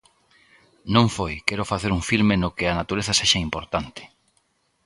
[0.95, 4.01] Non foi quero facer un filme no que a natureza sexa importante.